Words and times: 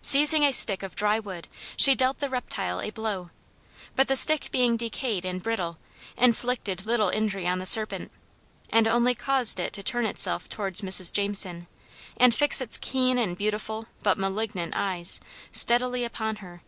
Seizing 0.00 0.44
a 0.46 0.52
stick 0.54 0.82
of 0.82 0.94
dry 0.94 1.18
wood 1.18 1.46
she 1.76 1.94
dealt 1.94 2.20
the 2.20 2.30
reptile 2.30 2.80
a 2.80 2.88
blow, 2.88 3.28
but 3.94 4.08
the 4.08 4.16
stick 4.16 4.50
being 4.50 4.78
decayed 4.78 5.26
and 5.26 5.42
brittle, 5.42 5.76
inflicted 6.16 6.86
little 6.86 7.10
injury 7.10 7.46
on 7.46 7.58
the 7.58 7.66
serpent, 7.66 8.10
and 8.70 8.88
only 8.88 9.14
caused 9.14 9.60
it 9.60 9.74
to 9.74 9.82
turn 9.82 10.06
itself 10.06 10.48
towards 10.48 10.80
Mrs. 10.80 11.12
Jameson, 11.12 11.66
and 12.16 12.34
fix 12.34 12.62
its 12.62 12.78
keen 12.78 13.18
and 13.18 13.36
beautiful, 13.36 13.84
but 14.02 14.16
malignant 14.16 14.72
eyes, 14.74 15.20
steadily 15.50 16.02
upon 16.02 16.36
her. 16.36 16.62